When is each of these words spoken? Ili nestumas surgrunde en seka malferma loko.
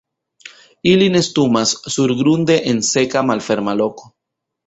Ili 0.91 1.09
nestumas 1.15 1.73
surgrunde 1.97 2.57
en 2.71 2.81
seka 2.89 3.25
malferma 3.33 3.79
loko. 3.85 4.13